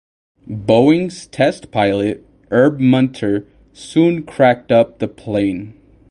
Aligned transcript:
Boeing's 0.49 1.27
test 1.27 1.69
pilot, 1.69 2.25
Herb 2.49 2.79
Munter, 2.79 3.45
soon 3.71 4.23
cracked 4.23 4.71
up 4.71 4.97
the 4.97 5.07
plane. 5.07 5.79